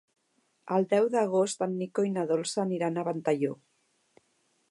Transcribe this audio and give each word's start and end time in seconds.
El 0.75 0.87
deu 0.93 1.09
d'agost 1.15 1.61
en 1.65 1.75
Nico 1.81 2.07
i 2.09 2.11
na 2.15 2.25
Dolça 2.33 2.63
aniran 2.65 2.97
a 2.97 3.03
Ventalló. 3.11 3.55